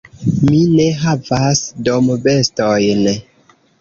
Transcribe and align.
Mi 0.45 0.61
ne 0.77 0.85
havas 1.01 1.61
dombestojn. 1.89 3.05